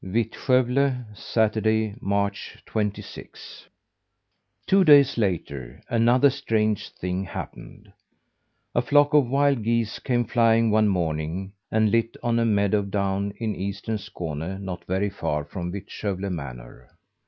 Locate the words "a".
8.73-8.81, 12.39-12.45